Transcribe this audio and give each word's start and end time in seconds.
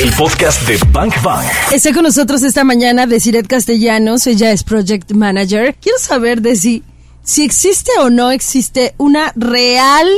el 0.00 0.12
podcast 0.12 0.66
de 0.66 0.78
Bank 0.92 1.12
Bank. 1.22 1.44
Está 1.72 1.92
con 1.92 2.04
nosotros 2.04 2.42
esta 2.42 2.64
mañana 2.64 3.06
Desiret 3.06 3.46
Castellanos, 3.46 4.26
ella 4.26 4.50
es 4.50 4.64
Project 4.64 5.12
Manager. 5.12 5.74
Quiero 5.74 5.98
saber 5.98 6.40
de 6.40 6.56
si, 6.56 6.82
si 7.22 7.44
existe 7.44 7.90
o 8.00 8.08
no 8.08 8.30
existe 8.30 8.94
una 8.96 9.30
real 9.36 10.08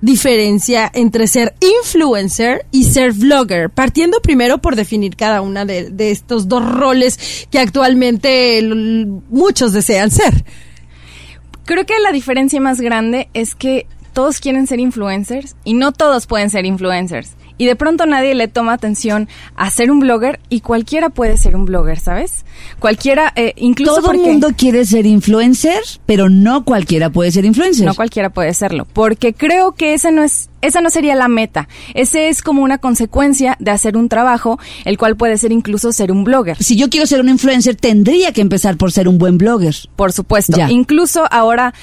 diferencia 0.00 0.90
entre 0.94 1.26
ser 1.26 1.54
influencer 1.60 2.64
y 2.70 2.84
ser 2.84 3.12
vlogger, 3.12 3.68
partiendo 3.68 4.22
primero 4.22 4.58
por 4.58 4.76
definir 4.76 5.14
cada 5.14 5.42
una 5.42 5.66
de, 5.66 5.90
de 5.90 6.10
estos 6.10 6.48
dos 6.48 6.64
roles 6.64 7.46
que 7.50 7.58
actualmente 7.58 8.62
muchos 9.28 9.74
desean 9.74 10.10
ser. 10.10 10.42
Creo 11.66 11.84
que 11.84 11.98
la 12.00 12.12
diferencia 12.12 12.62
más 12.62 12.80
grande 12.80 13.28
es 13.34 13.54
que 13.54 13.86
todos 14.14 14.40
quieren 14.40 14.66
ser 14.66 14.80
influencers 14.80 15.54
y 15.64 15.74
no 15.74 15.92
todos 15.92 16.26
pueden 16.26 16.48
ser 16.48 16.64
influencers. 16.64 17.37
Y 17.58 17.66
de 17.66 17.76
pronto 17.76 18.06
nadie 18.06 18.34
le 18.34 18.48
toma 18.48 18.72
atención 18.72 19.28
a 19.56 19.70
ser 19.70 19.90
un 19.90 20.00
blogger 20.00 20.40
y 20.48 20.60
cualquiera 20.60 21.10
puede 21.10 21.36
ser 21.36 21.56
un 21.56 21.64
blogger, 21.64 21.98
¿sabes? 21.98 22.44
Cualquiera, 22.78 23.32
eh, 23.36 23.52
incluso 23.56 24.00
Todo 24.00 24.12
el 24.12 24.18
mundo 24.18 24.48
quiere 24.56 24.84
ser 24.84 25.06
influencer, 25.06 25.82
pero 26.06 26.28
no 26.28 26.64
cualquiera 26.64 27.10
puede 27.10 27.32
ser 27.32 27.44
influencer. 27.44 27.84
No 27.84 27.94
cualquiera 27.94 28.30
puede 28.30 28.54
serlo, 28.54 28.86
porque 28.92 29.34
creo 29.34 29.72
que 29.72 29.94
ese 29.94 30.12
no 30.12 30.22
es, 30.22 30.48
esa 30.62 30.80
no 30.80 30.90
sería 30.90 31.14
la 31.14 31.28
meta. 31.28 31.68
Ese 31.94 32.28
es 32.28 32.42
como 32.42 32.62
una 32.62 32.78
consecuencia 32.78 33.56
de 33.58 33.70
hacer 33.70 33.96
un 33.96 34.08
trabajo, 34.08 34.58
el 34.84 34.96
cual 34.96 35.16
puede 35.16 35.36
ser 35.38 35.52
incluso 35.52 35.92
ser 35.92 36.12
un 36.12 36.24
blogger. 36.24 36.56
si 36.62 36.76
yo 36.76 36.88
quiero 36.88 37.06
ser 37.06 37.20
un 37.20 37.28
influencer, 37.28 37.74
tendría 37.74 38.32
que 38.32 38.40
empezar 38.40 38.76
por 38.76 38.92
ser 38.92 39.08
un 39.08 39.18
buen 39.18 39.38
blogger. 39.38 39.74
Por 39.96 40.12
supuesto. 40.12 40.56
Ya. 40.56 40.70
Incluso 40.70 41.24
ahora, 41.30 41.74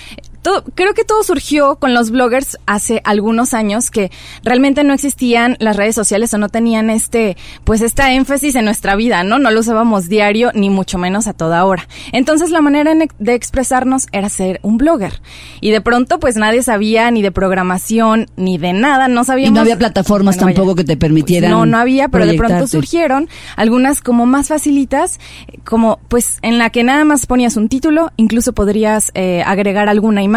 todo- 0.46 0.64
creo 0.76 0.94
que 0.94 1.04
todo 1.04 1.24
surgió 1.24 1.78
con 1.78 1.96
los 1.96 2.12
bloggers 2.12 2.60
hace 2.68 3.02
algunos 3.04 3.56
años 3.56 3.90
que 3.90 4.12
realmente 4.44 4.84
no 4.84 4.94
existían 4.94 5.58
las 5.60 5.76
redes 5.76 5.96
sociales 5.96 6.32
o 6.36 6.38
no 6.38 6.50
tenían 6.50 6.92
este, 6.92 7.36
pues 7.64 7.82
esta 7.82 8.14
énfasis 8.14 8.54
en 8.54 8.66
nuestra 8.66 8.96
vida, 8.96 9.24
¿no? 9.24 9.40
No 9.40 9.50
lo 9.50 9.62
usábamos 9.62 10.08
diario 10.08 10.52
ni 10.54 10.70
mucho 10.70 11.00
menos 11.00 11.26
a 11.26 11.34
toda 11.34 11.66
hora. 11.66 11.88
Entonces 12.12 12.52
la 12.52 12.62
manera 12.62 12.92
en- 12.92 13.10
de 13.18 13.34
expresarnos 13.34 14.06
era 14.12 14.30
ser 14.30 14.60
un 14.62 14.78
blogger. 14.78 15.20
Y 15.62 15.72
de 15.72 15.82
pronto 15.82 16.20
pues 16.20 16.36
nadie 16.36 16.62
sabía 16.62 17.10
ni 17.10 17.24
de 17.24 17.32
programación 17.32 18.28
ni 18.38 18.60
de 18.60 18.74
nada, 18.74 19.08
no 19.08 19.22
Y 19.22 19.26
sabíamos. 19.26 19.56
no 19.56 19.62
había 19.62 19.80
plataformas 19.80 20.36
Bueno, 20.36 20.46
vaya. 20.46 20.56
tampoco 20.58 20.76
que 20.76 20.84
te 20.84 20.96
permitieran. 20.96 21.50
No, 21.50 21.66
no 21.66 21.80
había, 21.80 22.08
pero 22.10 22.28
de 22.28 22.36
pronto 22.36 22.68
surgieron 22.68 23.30
algunas 23.56 24.02
como 24.02 24.28
más 24.28 24.50
facilitas, 24.50 25.20
como 25.64 25.98
pues 26.08 26.38
en 26.44 26.60
la 26.60 26.70
que 26.70 26.84
nada 26.84 27.04
más 27.04 27.26
ponías 27.26 27.58
un 27.58 27.68
título, 27.68 28.12
incluso 28.16 28.54
podrías 28.54 29.10
eh, 29.16 29.42
agregar 29.44 29.90
alguna 29.90 30.22
imagen 30.22 30.35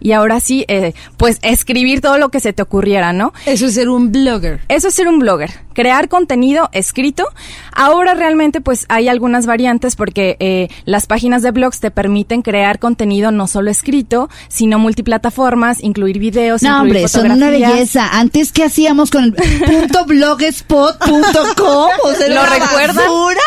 y 0.00 0.12
ahora 0.12 0.40
sí, 0.40 0.64
eh, 0.68 0.92
pues 1.16 1.38
escribir 1.42 2.00
todo 2.00 2.18
lo 2.18 2.28
que 2.28 2.40
se 2.40 2.52
te 2.52 2.62
ocurriera, 2.62 3.12
¿no? 3.12 3.32
Eso 3.46 3.66
es 3.66 3.74
ser 3.74 3.88
un 3.88 4.12
blogger. 4.12 4.60
Eso 4.68 4.88
es 4.88 4.94
ser 4.94 5.08
un 5.08 5.18
blogger, 5.18 5.50
crear 5.72 6.08
contenido 6.08 6.68
escrito. 6.72 7.26
Ahora 7.72 8.14
realmente 8.14 8.60
pues 8.60 8.86
hay 8.88 9.08
algunas 9.08 9.46
variantes 9.46 9.96
porque 9.96 10.36
eh, 10.40 10.68
las 10.84 11.06
páginas 11.06 11.42
de 11.42 11.50
blogs 11.50 11.80
te 11.80 11.90
permiten 11.90 12.42
crear 12.42 12.78
contenido 12.78 13.30
no 13.30 13.46
solo 13.46 13.70
escrito, 13.70 14.28
sino 14.48 14.78
multiplataformas, 14.78 15.82
incluir 15.82 16.18
videos, 16.18 16.62
No, 16.62 16.68
incluir 16.84 17.04
hombre, 17.04 17.08
son 17.08 17.30
una 17.30 17.50
belleza. 17.50 18.08
Antes, 18.18 18.52
¿qué 18.52 18.64
hacíamos 18.64 19.10
con 19.10 19.24
el 19.24 19.32
punto 19.34 20.04
blogspot.com? 20.06 21.90
O 22.04 22.12
sea, 22.14 22.28
¿Lo 22.28 22.44
recuerdan? 22.46 22.96
basura. 22.96 23.40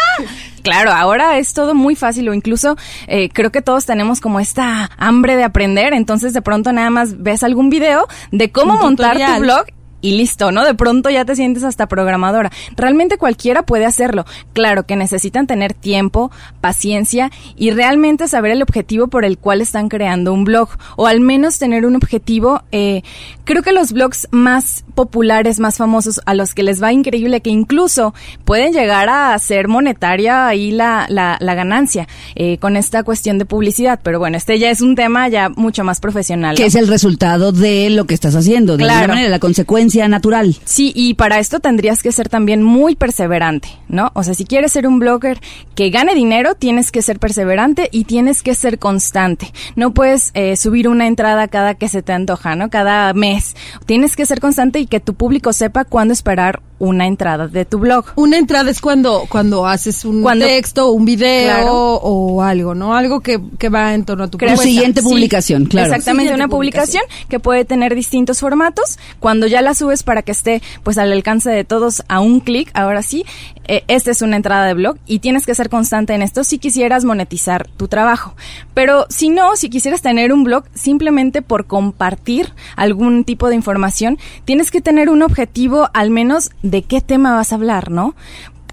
Claro, 0.62 0.92
ahora 0.92 1.38
es 1.38 1.54
todo 1.54 1.74
muy 1.74 1.96
fácil 1.96 2.28
o 2.30 2.34
incluso 2.34 2.76
eh, 3.08 3.30
creo 3.30 3.52
que 3.52 3.62
todos 3.62 3.86
tenemos 3.86 4.22
como 4.22 4.40
esta 4.40 4.90
hambre 4.98 5.36
de 5.36 5.44
aprender, 5.44 5.94
entonces 5.94 6.34
de 6.34 6.42
pronto 6.42 6.72
nada 6.74 6.90
más 6.90 7.22
ves 7.22 7.44
algún 7.44 7.70
video 7.70 8.08
de 8.32 8.52
cómo 8.52 8.74
Un 8.74 8.80
montar 8.80 9.14
tutorial. 9.14 9.36
tu 9.36 9.42
blog 9.42 9.66
y 10.02 10.18
listo, 10.18 10.52
¿no? 10.52 10.64
De 10.66 10.74
pronto 10.74 11.10
ya 11.10 11.26
te 11.26 11.36
sientes 11.36 11.64
hasta 11.64 11.88
programadora. 11.88 12.52
Realmente 12.76 13.18
cualquiera 13.18 13.64
puede 13.64 13.86
hacerlo. 13.86 14.26
Claro 14.54 14.86
que 14.86 14.96
necesitan 14.96 15.48
tener 15.48 15.74
tiempo, 15.74 16.32
paciencia 16.62 17.32
y 17.56 17.72
realmente 17.72 18.28
saber 18.28 18.52
el 18.52 18.62
objetivo 18.62 19.08
por 19.08 19.26
el 19.26 19.38
cual 19.38 19.62
están 19.62 19.90
creando 19.90 20.34
un 20.34 20.44
blog. 20.44 20.70
O 20.96 21.08
al 21.08 21.20
menos 21.20 21.58
tener 21.60 21.86
un 21.86 21.96
objetivo. 21.96 22.62
eh, 22.72 23.02
creo 23.46 23.64
que 23.64 23.72
los 23.72 23.92
blogs 23.94 24.28
más 24.32 24.84
populares, 24.96 25.60
más 25.60 25.78
famosos, 25.78 26.22
a 26.26 26.34
los 26.34 26.54
que 26.54 26.62
les 26.64 26.82
va 26.82 26.92
increíble, 26.94 27.42
que 27.42 27.50
incluso 27.50 28.14
pueden 28.46 28.74
llegar 28.74 29.10
a 29.10 29.38
ser 29.40 29.68
monetaria 29.68 30.48
ahí 30.48 30.72
la, 30.72 31.08
la, 31.10 31.38
la 31.40 31.56
ganancia 31.56 32.08
eh, 32.36 32.58
con 32.60 32.76
esta 32.78 33.04
cuestión 33.04 33.38
de 33.40 33.46
publicidad. 33.46 34.00
Pero 34.04 34.20
bueno, 34.20 34.38
este 34.38 34.60
ya 34.60 34.70
es 34.70 34.82
un 34.82 34.96
tema 34.96 35.28
ya 35.30 35.50
mucho 35.50 35.84
más 35.84 36.00
profesional. 36.00 36.56
Que 36.56 36.66
es 36.68 36.76
el 36.76 36.88
resultado 36.88 37.52
de 37.52 37.90
lo 37.90 38.06
que 38.06 38.14
estás 38.14 38.36
haciendo, 38.36 38.78
de 38.78 38.84
alguna 38.84 39.00
Claro. 39.00 39.14
manera, 39.14 39.30
la 39.30 39.40
consecuencia 39.40 39.89
natural. 40.08 40.56
Sí, 40.66 40.92
y 40.96 41.16
para 41.16 41.40
esto 41.40 41.60
tendrías 41.60 42.04
que 42.04 42.12
ser 42.12 42.30
también 42.30 42.64
muy 42.64 42.96
perseverante, 42.96 43.70
¿no? 43.88 44.12
O 44.14 44.24
sea, 44.24 44.34
si 44.34 44.46
quieres 44.46 44.72
ser 44.72 44.88
un 44.88 45.00
blogger 45.00 45.40
que 45.76 45.90
gane 45.90 46.16
dinero, 46.16 46.56
tienes 46.56 46.92
que 46.92 47.02
ser 47.02 47.20
perseverante 47.20 47.90
y 47.92 48.04
tienes 48.04 48.44
que 48.44 48.56
ser 48.56 48.80
constante. 48.80 49.52
No 49.76 49.94
puedes 49.94 50.32
eh, 50.34 50.56
subir 50.56 50.88
una 50.88 51.08
entrada 51.08 51.48
cada 51.48 51.76
que 51.76 51.88
se 51.88 52.02
te 52.02 52.14
antoja, 52.14 52.56
¿no? 52.56 52.70
Cada 52.70 53.14
mes. 53.14 53.56
Tienes 53.86 54.16
que 54.16 54.26
ser 54.26 54.40
constante 54.40 54.80
y 54.80 54.88
que 54.88 55.00
tu 55.00 55.14
público 55.14 55.54
sepa 55.54 55.86
cuándo 55.86 56.14
esperar 56.14 56.62
una 56.80 57.06
entrada 57.08 57.48
de 57.48 57.66
tu 57.66 57.78
blog. 57.80 58.06
Una 58.16 58.38
entrada 58.38 58.72
es 58.72 58.82
cuando, 58.82 59.26
cuando 59.30 59.68
haces 59.68 60.04
un 60.06 60.22
Cuando- 60.22 60.46
texto, 60.46 60.92
un 60.92 61.06
video 61.06 61.44
Claro. 61.56 61.74
o 62.02 62.42
algo, 62.42 62.74
¿no? 62.76 62.96
Algo 62.96 63.20
que, 63.20 63.40
que 63.58 63.70
va 63.70 63.94
en 63.94 64.06
torno 64.06 64.24
a 64.24 64.28
tu 64.30 64.38
Creo- 64.38 64.56
Tu 64.56 64.62
siguiente 64.62 65.02
publicación, 65.04 65.66
claro. 65.66 65.88
Exactamente, 65.90 66.34
una 66.34 66.48
publicación, 66.48 67.04
que 67.28 67.40
puede 67.40 67.66
tener 67.66 67.94
distintos 67.96 68.40
formatos. 68.40 68.98
Cuando 69.20 69.46
ya 69.48 69.62
la 69.62 69.74
subes 69.76 70.04
para 70.04 70.22
que 70.22 70.32
esté 70.32 70.62
pues 70.84 70.98
al 70.98 71.12
alcance 71.12 71.50
de 71.50 71.64
todos 71.66 72.04
a 72.08 72.20
un 72.22 72.40
clic, 72.40 72.72
ahora 72.74 73.02
sí, 73.04 73.26
eh, 73.68 73.84
esta 73.88 74.12
es 74.12 74.22
una 74.22 74.36
entrada 74.38 74.66
de 74.66 74.74
blog 74.74 74.98
y 75.06 75.20
tienes 75.20 75.46
que 75.46 75.54
ser 75.54 75.70
constante 75.70 76.14
en 76.14 76.22
esto 76.22 76.44
si 76.44 76.58
quisieras 76.58 77.04
monetizar 77.06 77.68
tu 77.78 77.88
trabajo. 77.88 78.34
Pero 78.74 79.06
si 79.10 79.30
no, 79.30 79.56
si 79.56 79.70
quisieras 79.70 80.02
tener 80.02 80.32
un 80.34 80.44
blog 80.44 80.64
simplemente 80.74 81.42
por 81.42 81.66
compartir 81.68 82.54
algún 82.76 83.24
tipo 83.26 83.50
de 83.50 83.56
información, 83.56 84.18
tienes 84.46 84.72
que 84.72 84.82
tener 84.82 85.10
un 85.10 85.22
objetivo 85.22 85.90
al 85.94 86.10
menos 86.12 86.52
de 86.64 86.69
qué 86.84 87.02
tema 87.02 87.36
vas 87.36 87.52
a 87.52 87.56
hablar, 87.56 87.92
¿no? 87.92 88.16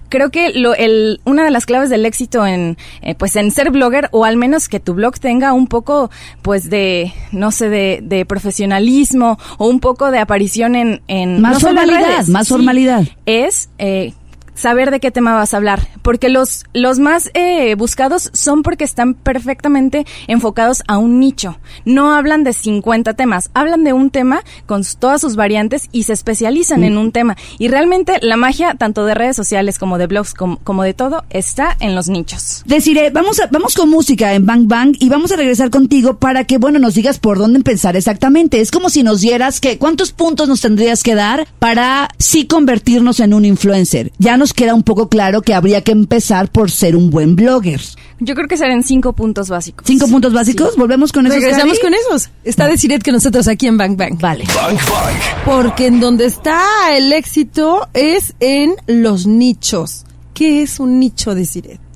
creo 0.09 0.29
que 0.29 0.51
lo, 0.51 0.73
el, 0.73 1.21
una 1.25 1.43
de 1.43 1.51
las 1.51 1.65
claves 1.65 1.89
del 1.89 2.05
éxito 2.05 2.45
en, 2.45 2.77
eh, 3.01 3.15
pues 3.15 3.35
en 3.35 3.51
ser 3.51 3.71
blogger 3.71 4.09
o 4.11 4.25
al 4.25 4.37
menos 4.37 4.69
que 4.69 4.79
tu 4.79 4.93
blog 4.93 5.19
tenga 5.19 5.53
un 5.53 5.67
poco, 5.67 6.09
pues 6.41 6.69
de, 6.69 7.13
no 7.31 7.51
sé, 7.51 7.69
de, 7.69 7.99
de 8.01 8.25
profesionalismo 8.25 9.37
o 9.57 9.67
un 9.67 9.79
poco 9.79 10.11
de 10.11 10.19
aparición 10.19 10.75
en, 10.75 11.01
en 11.07 11.41
Más 11.41 11.53
no 11.53 11.59
formalidad, 11.59 12.05
redes, 12.05 12.29
más 12.29 12.47
sí, 12.47 12.53
formalidad. 12.53 13.03
Es 13.25 13.69
eh, 13.77 14.13
saber 14.57 14.91
de 14.91 14.99
qué 14.99 15.11
tema 15.11 15.33
vas 15.33 15.53
a 15.53 15.57
hablar, 15.57 15.87
porque 16.01 16.29
los 16.29 16.65
los 16.73 16.99
más 16.99 17.29
eh, 17.33 17.75
buscados 17.75 18.29
son 18.33 18.63
porque 18.63 18.83
están 18.83 19.13
perfectamente 19.13 20.05
enfocados 20.27 20.83
a 20.87 20.97
un 20.97 21.19
nicho. 21.19 21.59
No 21.85 22.13
hablan 22.13 22.43
de 22.43 22.53
50 22.53 23.13
temas, 23.13 23.49
hablan 23.53 23.83
de 23.83 23.93
un 23.93 24.09
tema 24.09 24.41
con 24.65 24.83
todas 24.99 25.21
sus 25.21 25.35
variantes 25.35 25.89
y 25.91 26.03
se 26.03 26.13
especializan 26.13 26.83
en 26.83 26.97
un 26.97 27.11
tema. 27.11 27.37
Y 27.59 27.67
realmente 27.67 28.17
la 28.21 28.37
magia 28.37 28.75
tanto 28.75 29.05
de 29.05 29.13
redes 29.13 29.35
sociales 29.35 29.79
como 29.79 29.97
de 29.97 30.07
blogs 30.07 30.33
como, 30.33 30.57
como 30.59 30.83
de 30.83 30.93
todo 30.93 31.23
está 31.29 31.75
en 31.79 31.95
los 31.95 32.09
nichos. 32.09 32.63
Deciré, 32.65 33.09
vamos 33.09 33.39
a, 33.39 33.47
vamos 33.47 33.75
con 33.75 33.89
música 33.89 34.33
en 34.33 34.45
Bang 34.45 34.67
Bang 34.67 34.95
y 34.99 35.09
vamos 35.09 35.31
a 35.31 35.35
regresar 35.35 35.69
contigo 35.69 36.17
para 36.17 36.45
que, 36.45 36.57
bueno, 36.57 36.79
nos 36.79 36.95
digas 36.95 37.19
por 37.19 37.37
dónde 37.37 37.57
empezar 37.57 37.95
exactamente. 37.95 38.61
Es 38.61 38.71
como 38.71 38.89
si 38.89 39.03
nos 39.03 39.21
dieras 39.21 39.59
que, 39.59 39.77
¿cuántos 39.77 40.11
puntos 40.11 40.47
nos 40.47 40.61
tendrías 40.61 41.03
que 41.03 41.15
dar 41.15 41.47
para 41.59 42.09
sí 42.17 42.45
convertirnos 42.45 43.19
en 43.19 43.33
un 43.33 43.45
influencer? 43.45 44.11
Ya 44.17 44.37
nos 44.37 44.46
queda 44.53 44.73
un 44.73 44.83
poco 44.83 45.09
claro 45.09 45.41
que 45.41 45.53
habría 45.53 45.83
que 45.83 45.91
empezar 45.91 46.51
por 46.51 46.71
ser 46.71 46.95
un 46.95 47.09
buen 47.09 47.35
blogger. 47.35 47.81
Yo 48.19 48.35
creo 48.35 48.47
que 48.47 48.57
serán 48.57 48.83
cinco 48.83 49.13
puntos 49.13 49.49
básicos. 49.49 49.85
¿Cinco 49.85 50.07
puntos 50.07 50.33
básicos? 50.33 50.75
¿Volvemos 50.75 51.11
con 51.11 51.25
eso? 51.27 51.35
Regresamos 51.35 51.79
con 51.79 51.93
esos. 51.93 52.29
Está 52.43 52.67
Deciret 52.67 53.03
que 53.03 53.11
nosotros 53.11 53.47
aquí 53.47 53.67
en 53.67 53.77
Bang 53.77 53.95
Bang. 53.95 54.19
Vale. 54.19 54.45
Bank 54.55 54.79
Bank. 54.89 55.45
Porque 55.45 55.87
en 55.87 55.99
donde 55.99 56.25
está 56.25 56.63
el 56.95 57.13
éxito 57.13 57.87
es 57.93 58.33
en 58.39 58.75
los 58.87 59.27
nichos. 59.27 60.05
¿Qué 60.33 60.61
es 60.61 60.79
un 60.79 60.99
nicho 60.99 61.33
de 61.33 61.45
Siret? 61.45 61.86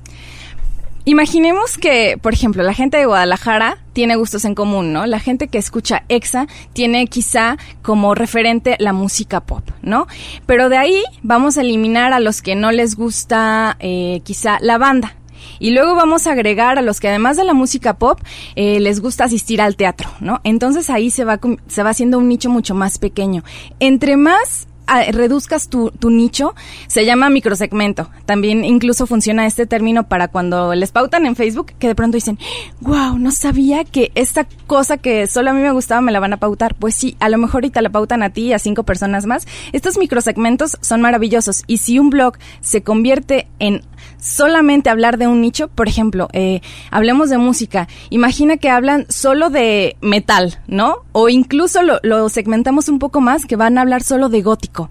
Imaginemos 1.04 1.78
que, 1.78 2.16
por 2.20 2.32
ejemplo, 2.32 2.62
la 2.62 2.74
gente 2.74 2.96
de 2.96 3.06
Guadalajara 3.06 3.78
tiene 3.92 4.14
gustos 4.14 4.44
en 4.44 4.54
común, 4.54 4.92
¿no? 4.92 5.06
La 5.06 5.18
gente 5.18 5.48
que 5.48 5.58
escucha 5.58 6.04
EXA 6.08 6.46
tiene 6.72 7.06
quizá 7.08 7.56
como 7.82 8.14
referente 8.14 8.76
la 8.78 8.92
música 8.92 9.40
pop, 9.40 9.68
¿no? 9.82 10.06
Pero 10.46 10.68
de 10.68 10.76
ahí 10.76 11.02
vamos 11.22 11.58
a 11.58 11.62
eliminar 11.62 12.12
a 12.12 12.20
los 12.20 12.40
que 12.40 12.54
no 12.54 12.70
les 12.70 12.94
gusta 12.94 13.76
eh, 13.80 14.20
quizá 14.24 14.58
la 14.60 14.78
banda. 14.78 15.16
Y 15.58 15.72
luego 15.72 15.96
vamos 15.96 16.28
a 16.28 16.32
agregar 16.32 16.78
a 16.78 16.82
los 16.82 17.00
que 17.00 17.08
además 17.08 17.36
de 17.36 17.44
la 17.44 17.52
música 17.52 17.94
pop 17.98 18.20
eh, 18.54 18.78
les 18.78 19.00
gusta 19.00 19.24
asistir 19.24 19.60
al 19.60 19.74
teatro, 19.74 20.08
¿no? 20.20 20.40
Entonces 20.44 20.88
ahí 20.88 21.10
se 21.10 21.24
va 21.24 21.40
se 21.66 21.82
va 21.82 21.90
haciendo 21.90 22.18
un 22.18 22.28
nicho 22.28 22.48
mucho 22.48 22.76
más 22.76 22.98
pequeño. 22.98 23.42
Entre 23.80 24.16
más 24.16 24.68
ah, 24.92 25.04
reduzcas 25.10 25.68
tu, 25.68 25.92
nicho, 26.04 26.54
se 26.86 27.04
llama 27.04 27.30
microsegmento. 27.30 28.10
También 28.26 28.64
incluso 28.64 29.06
funciona 29.06 29.46
este 29.46 29.66
término 29.66 30.04
para 30.04 30.28
cuando 30.28 30.74
les 30.74 30.92
pautan 30.92 31.26
en 31.26 31.36
Facebook, 31.36 31.72
que 31.78 31.88
de 31.88 31.94
pronto 31.94 32.16
dicen, 32.16 32.38
wow, 32.80 33.18
no 33.18 33.30
sabía 33.30 33.84
que 33.84 34.12
esta 34.14 34.46
cosa 34.66 34.96
que 34.96 35.26
solo 35.26 35.50
a 35.50 35.52
mí 35.52 35.62
me 35.62 35.72
gustaba 35.72 36.00
me 36.00 36.12
la 36.12 36.20
van 36.20 36.32
a 36.32 36.36
pautar. 36.38 36.74
Pues 36.74 36.94
sí, 36.94 37.16
a 37.20 37.28
lo 37.28 37.38
mejor 37.38 37.62
ahorita 37.62 37.82
la 37.82 37.90
pautan 37.90 38.22
a 38.22 38.30
ti 38.30 38.46
y 38.46 38.52
a 38.52 38.58
cinco 38.58 38.82
personas 38.82 39.26
más. 39.26 39.46
Estos 39.72 39.98
microsegmentos 39.98 40.78
son 40.80 41.00
maravillosos 41.00 41.64
y 41.66 41.78
si 41.78 41.98
un 41.98 42.10
blog 42.10 42.34
se 42.60 42.82
convierte 42.82 43.48
en 43.58 43.82
solamente 44.18 44.90
hablar 44.90 45.18
de 45.18 45.26
un 45.26 45.40
nicho, 45.40 45.68
por 45.68 45.88
ejemplo, 45.88 46.28
eh, 46.32 46.60
hablemos 46.90 47.30
de 47.30 47.38
música, 47.38 47.88
imagina 48.10 48.56
que 48.56 48.70
hablan 48.70 49.06
solo 49.08 49.50
de 49.50 49.96
metal, 50.00 50.58
¿no? 50.66 51.04
O 51.12 51.28
incluso 51.28 51.80
lo 52.02 52.28
segmentamos 52.28 52.88
un 52.88 52.98
poco 52.98 53.20
más, 53.20 53.46
que 53.46 53.56
van 53.56 53.78
a 53.78 53.82
hablar 53.82 54.02
solo 54.02 54.28
de 54.28 54.42
gótico. 54.42 54.81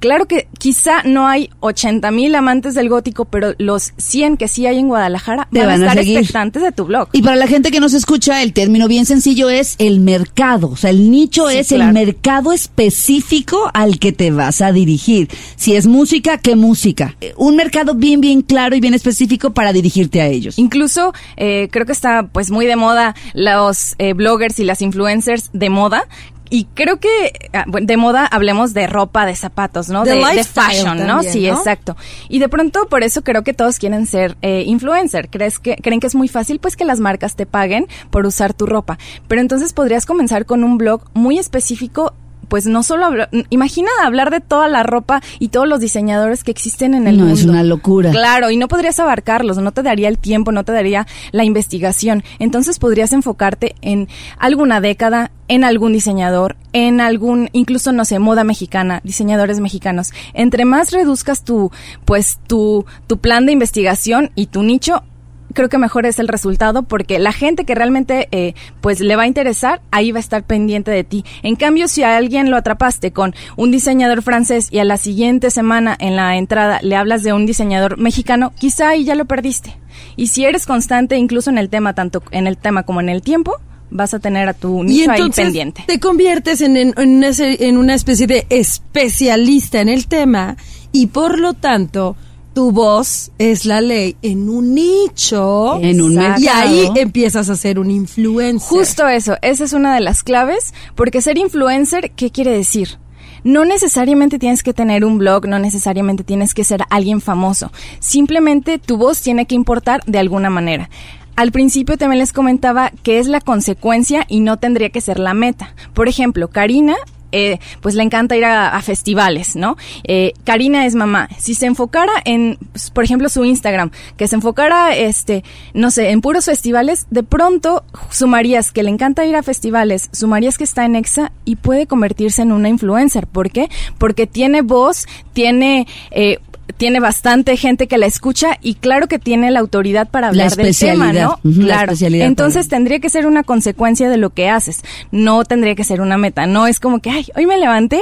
Claro 0.00 0.26
que 0.26 0.48
quizá 0.58 1.04
no 1.04 1.28
hay 1.28 1.48
80 1.60 2.10
mil 2.10 2.34
amantes 2.34 2.74
del 2.74 2.88
gótico, 2.88 3.24
pero 3.24 3.54
los 3.58 3.92
100 3.98 4.36
que 4.36 4.48
sí 4.48 4.66
hay 4.66 4.78
en 4.80 4.88
Guadalajara 4.88 5.46
Te 5.52 5.60
van, 5.60 5.68
van 5.68 5.82
a 5.82 5.86
estar 5.86 5.98
seguir. 5.98 6.18
expectantes 6.18 6.60
de 6.62 6.72
tu 6.72 6.86
blog. 6.86 7.08
Y 7.12 7.22
para 7.22 7.36
la 7.36 7.46
gente 7.46 7.70
que 7.70 7.78
nos 7.78 7.94
escucha, 7.94 8.42
el 8.42 8.52
término 8.52 8.88
bien 8.88 9.06
sencillo 9.06 9.48
es 9.48 9.76
el 9.78 10.00
mercado. 10.00 10.70
O 10.70 10.76
sea, 10.76 10.90
el 10.90 11.08
nicho 11.08 11.48
Sí, 11.48 11.58
es 11.58 11.68
claro. 11.68 11.84
el 11.84 11.92
mercado 11.92 12.52
específico 12.52 13.70
al 13.74 14.00
que 14.00 14.10
te 14.10 14.32
vas 14.32 14.60
a 14.60 14.72
dirigir. 14.72 15.28
Si 15.56 15.76
es 15.76 15.86
música, 15.86 16.38
¿qué 16.38 16.56
música? 16.56 17.14
Eh, 17.20 17.32
Un 17.36 17.54
mercado 17.54 17.94
bien, 17.94 18.20
bien 18.20 18.42
claro 18.42 18.74
y 18.74 18.80
bien 18.80 18.94
específico 18.94 19.52
para 19.54 19.72
dirigirte 19.72 20.20
a 20.20 20.26
ellos. 20.26 20.58
Incluso 20.58 21.12
eh, 21.36 21.68
creo 21.70 21.86
que 21.86 21.92
está 21.92 22.24
pues 22.32 22.50
muy 22.50 22.66
de 22.66 22.74
moda 22.74 23.14
los 23.34 23.94
eh, 23.98 24.14
bloggers 24.14 24.58
y 24.58 24.64
las 24.64 24.82
influencers 24.82 25.50
de 25.52 25.70
moda. 25.70 26.08
Y 26.52 26.66
creo 26.74 27.00
que 27.00 27.32
ah, 27.54 27.64
de 27.66 27.96
moda 27.96 28.26
hablemos 28.26 28.74
de 28.74 28.86
ropa, 28.86 29.24
de 29.24 29.34
zapatos, 29.34 29.88
¿no? 29.88 30.04
De 30.04 30.16
De, 30.16 30.44
fashion, 30.44 31.06
¿no? 31.06 31.22
Sí, 31.22 31.46
¿no? 31.46 31.56
exacto. 31.56 31.96
Y 32.28 32.40
de 32.40 32.48
pronto 32.50 32.88
por 32.90 33.02
eso 33.02 33.24
creo 33.24 33.42
que 33.42 33.54
todos 33.54 33.78
quieren 33.78 34.04
ser 34.04 34.36
eh, 34.42 34.62
influencer. 34.66 35.30
¿Crees 35.30 35.58
que 35.58 35.76
creen 35.76 35.98
que 35.98 36.08
es 36.08 36.14
muy 36.14 36.28
fácil 36.28 36.58
pues 36.58 36.76
que 36.76 36.84
las 36.84 37.00
marcas 37.00 37.36
te 37.36 37.46
paguen 37.46 37.86
por 38.10 38.26
usar 38.26 38.52
tu 38.52 38.66
ropa? 38.66 38.98
Pero 39.28 39.40
entonces 39.40 39.72
podrías 39.72 40.04
comenzar 40.04 40.44
con 40.44 40.62
un 40.62 40.76
blog 40.76 41.00
muy 41.14 41.38
específico 41.38 42.12
pues 42.52 42.66
no 42.66 42.82
solo 42.82 43.06
hablar, 43.06 43.30
imagina 43.48 43.88
hablar 44.04 44.30
de 44.30 44.40
toda 44.40 44.68
la 44.68 44.82
ropa 44.82 45.22
y 45.38 45.48
todos 45.48 45.66
los 45.66 45.80
diseñadores 45.80 46.44
que 46.44 46.50
existen 46.50 46.92
en 46.92 47.06
el 47.08 47.16
No, 47.16 47.24
mundo. 47.24 47.40
es 47.40 47.46
una 47.46 47.62
locura. 47.62 48.10
Claro, 48.10 48.50
y 48.50 48.58
no 48.58 48.68
podrías 48.68 49.00
abarcarlos, 49.00 49.56
no 49.56 49.72
te 49.72 49.82
daría 49.82 50.06
el 50.10 50.18
tiempo, 50.18 50.52
no 50.52 50.62
te 50.62 50.72
daría 50.72 51.06
la 51.30 51.44
investigación. 51.44 52.22
Entonces 52.38 52.78
podrías 52.78 53.14
enfocarte 53.14 53.74
en 53.80 54.06
alguna 54.38 54.82
década, 54.82 55.30
en 55.48 55.64
algún 55.64 55.94
diseñador, 55.94 56.56
en 56.74 57.00
algún, 57.00 57.48
incluso 57.54 57.90
no 57.92 58.04
sé, 58.04 58.18
moda 58.18 58.44
mexicana, 58.44 59.00
diseñadores 59.02 59.58
mexicanos. 59.60 60.10
Entre 60.34 60.66
más 60.66 60.90
reduzcas 60.90 61.44
tu, 61.44 61.70
pues 62.04 62.38
tu, 62.46 62.84
tu 63.06 63.16
plan 63.16 63.46
de 63.46 63.52
investigación 63.52 64.30
y 64.34 64.48
tu 64.48 64.62
nicho, 64.62 65.04
creo 65.52 65.68
que 65.68 65.78
mejor 65.78 66.06
es 66.06 66.18
el 66.18 66.28
resultado 66.28 66.82
porque 66.82 67.18
la 67.18 67.32
gente 67.32 67.64
que 67.64 67.74
realmente 67.74 68.28
eh, 68.32 68.54
pues 68.80 69.00
le 69.00 69.16
va 69.16 69.22
a 69.24 69.26
interesar 69.26 69.80
ahí 69.90 70.12
va 70.12 70.18
a 70.18 70.20
estar 70.20 70.44
pendiente 70.44 70.90
de 70.90 71.04
ti. 71.04 71.24
En 71.42 71.56
cambio 71.56 71.88
si 71.88 72.02
a 72.02 72.16
alguien 72.16 72.50
lo 72.50 72.56
atrapaste 72.56 73.12
con 73.12 73.34
un 73.56 73.70
diseñador 73.70 74.22
francés 74.22 74.68
y 74.70 74.78
a 74.78 74.84
la 74.84 74.96
siguiente 74.96 75.50
semana 75.50 75.96
en 75.98 76.16
la 76.16 76.36
entrada 76.36 76.80
le 76.82 76.96
hablas 76.96 77.22
de 77.22 77.32
un 77.32 77.46
diseñador 77.46 77.98
mexicano 77.98 78.52
quizá 78.58 78.90
ahí 78.90 79.04
ya 79.04 79.14
lo 79.14 79.24
perdiste. 79.24 79.76
Y 80.16 80.28
si 80.28 80.44
eres 80.44 80.66
constante 80.66 81.16
incluso 81.16 81.50
en 81.50 81.58
el 81.58 81.68
tema 81.68 81.94
tanto 81.94 82.22
en 82.30 82.46
el 82.46 82.56
tema 82.56 82.82
como 82.84 83.00
en 83.00 83.08
el 83.08 83.22
tiempo 83.22 83.56
vas 83.90 84.14
a 84.14 84.18
tener 84.20 84.48
a 84.48 84.54
tu 84.54 84.80
Y 84.80 84.86
nicho 84.86 85.10
ahí 85.10 85.18
entonces 85.18 85.44
pendiente. 85.44 85.84
te 85.86 86.00
conviertes 86.00 86.62
en, 86.62 86.76
en, 86.78 86.94
en 86.96 87.16
una, 87.16 87.28
en 87.38 87.76
una 87.76 87.94
especie 87.94 88.26
de 88.26 88.46
especialista 88.48 89.80
en 89.80 89.88
el 89.88 90.06
tema 90.06 90.56
y 90.92 91.08
por 91.08 91.38
lo 91.38 91.54
tanto 91.54 92.16
tu 92.54 92.72
voz 92.72 93.30
es 93.38 93.64
la 93.64 93.80
ley 93.80 94.16
en 94.22 94.48
un 94.48 94.74
nicho. 94.74 95.78
En 95.80 96.00
un. 96.00 96.12
Y 96.38 96.48
ahí 96.48 96.90
empiezas 96.96 97.48
a 97.48 97.56
ser 97.56 97.78
un 97.78 97.90
influencer. 97.90 98.68
Justo 98.68 99.06
eso, 99.08 99.36
esa 99.42 99.64
es 99.64 99.72
una 99.72 99.94
de 99.94 100.00
las 100.00 100.22
claves, 100.22 100.74
porque 100.94 101.22
ser 101.22 101.38
influencer, 101.38 102.10
¿qué 102.12 102.30
quiere 102.30 102.52
decir? 102.52 102.98
No 103.44 103.64
necesariamente 103.64 104.38
tienes 104.38 104.62
que 104.62 104.72
tener 104.72 105.04
un 105.04 105.18
blog, 105.18 105.48
no 105.48 105.58
necesariamente 105.58 106.22
tienes 106.22 106.54
que 106.54 106.62
ser 106.62 106.82
alguien 106.90 107.20
famoso. 107.20 107.72
Simplemente 107.98 108.78
tu 108.78 108.96
voz 108.96 109.20
tiene 109.20 109.46
que 109.46 109.56
importar 109.56 110.02
de 110.06 110.18
alguna 110.18 110.48
manera. 110.48 110.90
Al 111.34 111.50
principio 111.50 111.96
también 111.96 112.20
les 112.20 112.32
comentaba 112.32 112.92
que 113.02 113.18
es 113.18 113.26
la 113.26 113.40
consecuencia 113.40 114.26
y 114.28 114.40
no 114.40 114.58
tendría 114.58 114.90
que 114.90 115.00
ser 115.00 115.18
la 115.18 115.34
meta. 115.34 115.74
Por 115.94 116.08
ejemplo, 116.08 116.48
Karina 116.48 116.94
eh, 117.32 117.58
pues 117.80 117.94
le 117.94 118.02
encanta 118.02 118.36
ir 118.36 118.44
a, 118.44 118.80
festivales, 118.82 119.56
¿no? 119.56 119.76
Eh, 120.04 120.32
Karina 120.44 120.86
es 120.86 120.94
mamá. 120.94 121.28
Si 121.38 121.54
se 121.54 121.66
enfocara 121.66 122.12
en, 122.24 122.58
pues, 122.72 122.90
por 122.90 123.04
ejemplo, 123.04 123.28
su 123.28 123.44
Instagram, 123.44 123.90
que 124.16 124.28
se 124.28 124.36
enfocara, 124.36 124.96
este, 124.96 125.44
no 125.72 125.90
sé, 125.90 126.10
en 126.10 126.20
puros 126.20 126.46
festivales, 126.46 127.06
de 127.10 127.22
pronto 127.22 127.84
sumarías 128.10 128.72
que 128.72 128.82
le 128.82 128.90
encanta 128.90 129.24
ir 129.24 129.36
a 129.36 129.42
festivales, 129.42 130.08
sumarías 130.12 130.58
que 130.58 130.64
está 130.64 130.84
en 130.84 130.96
EXA 130.96 131.32
y 131.44 131.56
puede 131.56 131.86
convertirse 131.86 132.42
en 132.42 132.52
una 132.52 132.68
influencer. 132.68 133.26
¿Por 133.26 133.50
qué? 133.50 133.68
Porque 133.98 134.26
tiene 134.26 134.62
voz, 134.62 135.06
tiene... 135.32 135.86
Eh, 136.10 136.38
tiene 136.72 137.00
bastante 137.00 137.56
gente 137.56 137.86
que 137.86 137.98
la 137.98 138.06
escucha 138.06 138.58
y 138.60 138.74
claro 138.74 139.08
que 139.08 139.18
tiene 139.18 139.50
la 139.50 139.60
autoridad 139.60 140.08
para 140.08 140.26
La 140.32 140.44
hablar 140.44 140.56
del 140.56 140.76
tema. 140.76 141.12
¿no? 141.12 141.38
Claro. 141.42 141.92
Entonces 142.00 142.66
para- 142.66 142.76
tendría 142.78 143.00
que 143.00 143.08
ser 143.10 143.26
una 143.26 143.42
consecuencia 143.42 144.08
de 144.10 144.16
lo 144.16 144.30
que 144.30 144.48
haces. 144.48 144.82
No 145.10 145.44
tendría 145.44 145.74
que 145.74 145.84
ser 145.84 146.00
una 146.00 146.18
meta. 146.18 146.46
No 146.46 146.66
es 146.66 146.80
como 146.80 147.00
que, 147.00 147.10
ay, 147.10 147.26
hoy 147.36 147.46
me 147.46 147.58
levanté, 147.58 148.00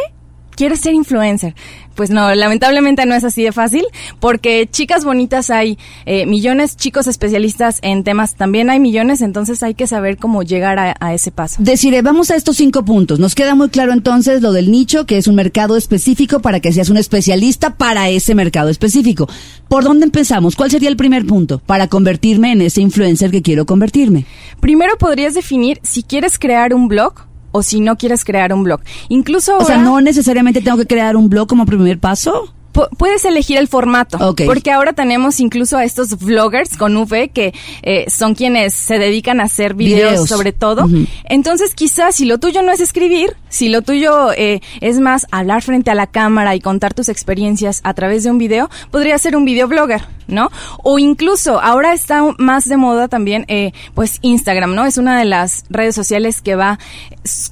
quiero 0.60 0.76
ser 0.76 0.92
influencer. 0.92 1.54
Pues 1.94 2.10
no, 2.10 2.34
lamentablemente 2.34 3.06
no 3.06 3.14
es 3.14 3.24
así 3.24 3.42
de 3.42 3.50
fácil, 3.50 3.82
porque 4.20 4.68
chicas 4.70 5.06
bonitas 5.06 5.48
hay 5.48 5.78
eh, 6.04 6.26
millones, 6.26 6.76
chicos 6.76 7.06
especialistas 7.06 7.78
en 7.80 8.04
temas 8.04 8.34
también 8.34 8.68
hay 8.68 8.78
millones, 8.78 9.22
entonces 9.22 9.62
hay 9.62 9.72
que 9.72 9.86
saber 9.86 10.18
cómo 10.18 10.42
llegar 10.42 10.78
a, 10.78 10.94
a 11.00 11.14
ese 11.14 11.30
paso. 11.30 11.56
Deciré, 11.60 12.02
vamos 12.02 12.30
a 12.30 12.36
estos 12.36 12.58
cinco 12.58 12.84
puntos. 12.84 13.18
Nos 13.18 13.34
queda 13.34 13.54
muy 13.54 13.70
claro 13.70 13.94
entonces 13.94 14.42
lo 14.42 14.52
del 14.52 14.70
nicho, 14.70 15.06
que 15.06 15.16
es 15.16 15.28
un 15.28 15.34
mercado 15.34 15.78
específico 15.78 16.40
para 16.40 16.60
que 16.60 16.72
seas 16.72 16.90
un 16.90 16.98
especialista 16.98 17.76
para 17.76 18.10
ese 18.10 18.34
mercado 18.34 18.68
específico. 18.68 19.30
¿Por 19.66 19.84
dónde 19.84 20.04
empezamos? 20.04 20.56
¿Cuál 20.56 20.70
sería 20.70 20.90
el 20.90 20.96
primer 20.98 21.26
punto 21.26 21.58
para 21.58 21.88
convertirme 21.88 22.52
en 22.52 22.60
ese 22.60 22.82
influencer 22.82 23.30
que 23.30 23.40
quiero 23.40 23.64
convertirme? 23.64 24.26
Primero 24.60 24.98
podrías 24.98 25.32
definir 25.32 25.80
si 25.82 26.02
quieres 26.02 26.38
crear 26.38 26.74
un 26.74 26.88
blog 26.88 27.29
o 27.52 27.62
si 27.62 27.80
no 27.80 27.96
quieres 27.96 28.24
crear 28.24 28.52
un 28.52 28.64
blog. 28.64 28.80
Incluso 29.08 29.58
O 29.58 29.64
sea, 29.64 29.78
no 29.78 30.00
necesariamente 30.00 30.60
tengo 30.60 30.78
que 30.78 30.86
crear 30.86 31.16
un 31.16 31.28
blog 31.28 31.48
como 31.48 31.66
primer 31.66 31.98
paso. 31.98 32.54
Pu- 32.72 32.88
puedes 32.96 33.24
elegir 33.24 33.58
el 33.58 33.68
formato. 33.68 34.16
Ok. 34.18 34.42
Porque 34.46 34.70
ahora 34.70 34.92
tenemos 34.92 35.40
incluso 35.40 35.76
a 35.76 35.84
estos 35.84 36.18
vloggers 36.18 36.76
con 36.76 36.96
V 36.96 37.28
que 37.30 37.52
eh, 37.82 38.06
son 38.08 38.34
quienes 38.34 38.74
se 38.74 38.98
dedican 38.98 39.40
a 39.40 39.44
hacer 39.44 39.74
videos, 39.74 40.10
Videos. 40.12 40.28
sobre 40.28 40.52
todo. 40.52 40.88
Entonces, 41.24 41.74
quizás 41.74 42.14
si 42.14 42.24
lo 42.24 42.38
tuyo 42.38 42.62
no 42.62 42.72
es 42.72 42.80
escribir, 42.80 43.36
si 43.48 43.68
lo 43.68 43.82
tuyo 43.82 44.32
eh, 44.32 44.60
es 44.80 45.00
más 45.00 45.26
hablar 45.30 45.62
frente 45.62 45.90
a 45.90 45.94
la 45.94 46.06
cámara 46.06 46.54
y 46.54 46.60
contar 46.60 46.94
tus 46.94 47.08
experiencias 47.08 47.80
a 47.84 47.94
través 47.94 48.24
de 48.24 48.30
un 48.30 48.38
video, 48.38 48.70
podría 48.90 49.18
ser 49.18 49.36
un 49.36 49.44
videoblogger, 49.44 50.02
¿no? 50.28 50.50
O 50.82 50.98
incluso 50.98 51.60
ahora 51.60 51.92
está 51.92 52.22
más 52.38 52.68
de 52.68 52.76
moda 52.76 53.08
también, 53.08 53.44
eh, 53.48 53.72
pues 53.94 54.18
Instagram, 54.22 54.74
¿no? 54.74 54.86
Es 54.86 54.96
una 54.98 55.18
de 55.18 55.24
las 55.24 55.64
redes 55.70 55.94
sociales 55.94 56.40
que 56.40 56.54
va 56.54 56.78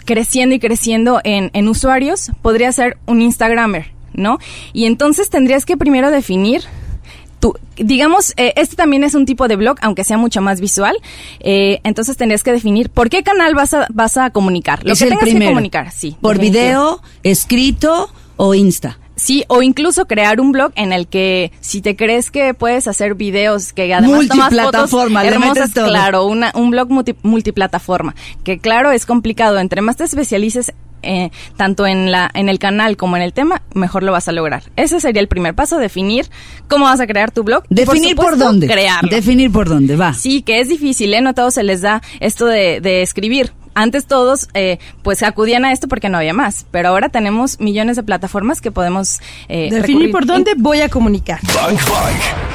creciendo 0.04 0.54
y 0.54 0.58
creciendo 0.60 1.20
en, 1.24 1.50
en 1.54 1.68
usuarios. 1.68 2.30
Podría 2.42 2.70
ser 2.72 2.98
un 3.06 3.20
Instagramer. 3.22 3.97
¿No? 4.18 4.38
Y 4.72 4.84
entonces 4.84 5.30
tendrías 5.30 5.64
que 5.64 5.76
primero 5.76 6.10
definir 6.10 6.62
tu, 7.40 7.54
digamos, 7.76 8.34
eh, 8.36 8.52
este 8.56 8.74
también 8.74 9.04
es 9.04 9.14
un 9.14 9.24
tipo 9.24 9.46
de 9.46 9.54
blog, 9.56 9.76
aunque 9.80 10.02
sea 10.02 10.18
mucho 10.18 10.40
más 10.40 10.60
visual. 10.60 10.96
Eh, 11.40 11.80
entonces 11.84 12.16
tendrías 12.16 12.42
que 12.42 12.52
definir 12.52 12.90
por 12.90 13.08
qué 13.10 13.22
canal 13.22 13.54
vas 13.54 13.74
a, 13.74 13.86
vas 13.90 14.16
a 14.16 14.30
comunicar. 14.30 14.84
Lo 14.84 14.92
es 14.92 14.98
que 14.98 15.04
el 15.04 15.10
tengas 15.10 15.28
que 15.28 15.46
comunicar, 15.46 15.92
sí. 15.92 16.16
Por 16.20 16.38
video, 16.38 17.00
escrito 17.22 18.10
o 18.36 18.54
Insta. 18.54 18.98
Sí, 19.14 19.44
o 19.48 19.62
incluso 19.62 20.06
crear 20.06 20.40
un 20.40 20.52
blog 20.52 20.70
en 20.76 20.92
el 20.92 21.08
que 21.08 21.50
si 21.60 21.80
te 21.80 21.96
crees 21.96 22.30
que 22.30 22.54
puedes 22.54 22.86
hacer 22.86 23.16
videos 23.16 23.72
que 23.72 23.92
además 23.92 24.28
tomas 24.28 24.54
fotos 24.54 24.92
hermosas, 25.24 25.70
claro, 25.72 26.24
una, 26.26 26.52
un 26.54 26.70
blog 26.70 26.88
multi- 26.88 27.16
multiplataforma, 27.24 28.14
que 28.44 28.60
claro 28.60 28.92
es 28.92 29.06
complicado, 29.06 29.58
entre 29.58 29.80
más 29.80 29.96
te 29.96 30.04
especialices 30.04 30.72
eh, 31.02 31.30
tanto 31.56 31.86
en 31.86 32.10
la 32.10 32.30
en 32.34 32.48
el 32.48 32.58
canal 32.58 32.96
como 32.96 33.16
en 33.16 33.22
el 33.22 33.32
tema, 33.32 33.62
mejor 33.74 34.02
lo 34.02 34.12
vas 34.12 34.28
a 34.28 34.32
lograr. 34.32 34.64
Ese 34.76 35.00
sería 35.00 35.20
el 35.20 35.28
primer 35.28 35.54
paso, 35.54 35.78
definir 35.78 36.26
cómo 36.68 36.84
vas 36.84 37.00
a 37.00 37.06
crear 37.06 37.30
tu 37.30 37.44
blog. 37.44 37.64
Definir 37.68 38.16
por, 38.16 38.26
supuesto, 38.26 38.44
dónde. 38.44 38.66
Crearlo. 38.66 39.10
Definir 39.10 39.52
por 39.52 39.68
dónde, 39.68 39.96
va. 39.96 40.14
Sí, 40.14 40.42
que 40.42 40.60
es 40.60 40.68
difícil, 40.68 41.14
¿eh? 41.14 41.20
No 41.20 41.30
a 41.30 41.34
todos 41.34 41.54
se 41.54 41.62
les 41.62 41.80
da 41.80 42.02
esto 42.20 42.46
de, 42.46 42.80
de 42.80 43.02
escribir. 43.02 43.52
Antes 43.78 44.06
todos, 44.06 44.48
eh, 44.54 44.78
pues, 45.02 45.22
acudían 45.22 45.64
a 45.64 45.70
esto 45.72 45.86
porque 45.86 46.08
no 46.08 46.18
había 46.18 46.34
más. 46.34 46.66
Pero 46.72 46.88
ahora 46.88 47.10
tenemos 47.10 47.60
millones 47.60 47.94
de 47.94 48.02
plataformas 48.02 48.60
que 48.60 48.72
podemos 48.72 49.20
eh, 49.48 49.68
Definir 49.70 49.82
recurrir. 49.86 50.10
por 50.10 50.26
dónde 50.26 50.54
voy 50.56 50.80
a 50.80 50.88
comunicar. 50.88 51.38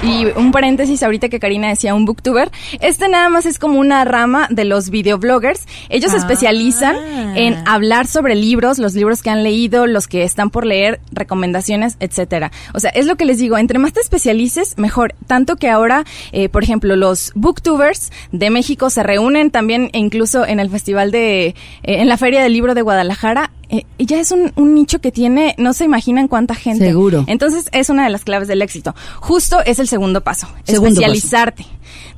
Y 0.04 0.26
un 0.36 0.52
paréntesis 0.52 1.02
ahorita 1.02 1.30
que 1.30 1.40
Karina 1.40 1.70
decía 1.70 1.96
un 1.96 2.04
booktuber, 2.04 2.52
este 2.82 3.08
nada 3.08 3.30
más 3.30 3.46
es 3.46 3.58
como 3.58 3.80
una 3.80 4.04
rama 4.04 4.48
de 4.50 4.66
los 4.66 4.90
videobloggers. 4.90 5.66
Ellos 5.90 6.12
se 6.12 6.18
Ah. 6.18 6.20
especializan 6.20 6.98
en 7.38 7.56
hablar 7.68 8.06
sobre 8.08 8.36
libros, 8.36 8.80
los 8.80 8.94
libros 8.94 9.22
que 9.22 9.30
han 9.30 9.44
leído, 9.44 9.88
los 9.88 10.08
que 10.10 10.24
están 10.24 10.50
por 10.50 10.66
leer, 10.66 11.00
recomendaciones, 11.12 11.96
etcétera. 12.02 12.52
O 12.74 12.82
sea, 12.82 12.90
es 12.92 13.06
lo 13.06 13.16
que 13.16 13.24
les 13.24 13.38
digo, 13.38 13.58
entre 13.58 13.80
más 13.80 13.94
te 13.94 14.02
especialices, 14.02 14.78
mejor. 14.78 15.16
Tanto 15.26 15.56
que 15.56 15.70
ahora, 15.70 16.04
eh, 16.34 16.50
por 16.50 16.64
ejemplo, 16.64 16.98
los 16.98 17.32
booktubers 17.36 18.12
de 18.34 18.50
México 18.50 18.90
se 18.90 19.04
reúnen 19.04 19.52
también 19.52 19.90
e 19.94 20.00
incluso 20.00 20.46
en 20.46 20.60
el 20.60 20.70
festival 20.70 21.12
de, 21.14 21.46
eh, 21.48 21.56
en 21.84 22.10
la 22.10 22.18
Feria 22.18 22.42
del 22.44 22.52
Libro 22.52 22.74
de 22.74 22.82
Guadalajara. 22.82 23.52
eh, 23.70 23.86
ya 23.98 24.20
es 24.20 24.32
un, 24.32 24.52
un 24.58 24.76
nicho 24.76 25.00
que 25.00 25.12
tiene, 25.14 25.56
no 25.58 25.72
se 25.72 25.86
imaginan 25.86 26.28
cuánta 26.28 26.54
gente. 26.56 26.86
Seguro. 26.86 27.24
Entonces 27.28 27.70
es 27.72 27.90
una 27.90 28.04
de 28.04 28.10
las 28.10 28.26
claves 28.26 28.48
del 28.50 28.62
éxito. 28.62 28.94
Justo 29.22 29.62
es 29.66 29.80
el 29.80 29.88
segundo 29.88 30.20
paso, 30.22 30.48
Segundo 30.66 31.00
especializarte. 31.00 31.66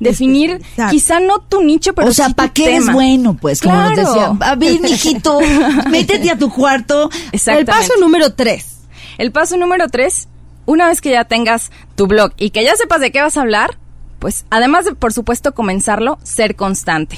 Definir 0.00 0.60
quizá 0.90 1.20
no 1.20 1.38
tu 1.38 1.62
nicho, 1.62 1.94
pero 1.94 2.08
o 2.08 2.12
sea, 2.12 2.26
sí 2.28 2.34
¿para 2.34 2.52
qué 2.52 2.64
eres 2.66 2.80
tema. 2.80 2.92
bueno? 2.92 3.36
Pues, 3.40 3.62
como 3.62 3.74
nos 3.76 3.92
Claro. 3.92 4.08
decía, 4.12 4.36
a 4.40 4.54
ver, 4.56 4.80
mijito, 4.80 5.38
métete 5.90 6.30
a 6.30 6.36
tu 6.38 6.50
cuarto. 6.52 7.08
El 7.12 7.28
Exactamente. 7.32 7.72
paso 7.72 7.92
número 8.00 8.34
tres. 8.34 8.80
El 9.16 9.32
paso 9.32 9.56
número 9.56 9.88
tres, 9.88 10.28
una 10.66 10.88
vez 10.88 11.00
que 11.00 11.10
ya 11.10 11.24
tengas 11.24 11.70
tu 11.94 12.06
blog 12.06 12.32
y 12.36 12.50
que 12.50 12.62
ya 12.64 12.76
sepas 12.76 13.00
de 13.00 13.10
qué 13.10 13.22
vas 13.22 13.38
a 13.38 13.40
hablar, 13.42 13.78
pues 14.18 14.44
además 14.50 14.84
de, 14.84 14.94
por 14.94 15.14
supuesto, 15.14 15.54
comenzarlo, 15.54 16.18
ser 16.22 16.56
constante. 16.56 17.16